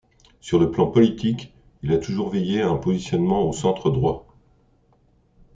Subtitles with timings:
[0.39, 1.53] Sur le plan politique,
[1.83, 4.35] il a toujours veillé à un positionnement au centre droit.